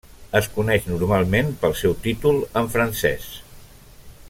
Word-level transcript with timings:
Es 0.37 0.45
coneix 0.53 0.87
normalment 0.91 1.51
pel 1.65 1.77
seu 1.81 1.95
títol 2.07 2.41
en 2.63 2.73
francès. 2.77 3.31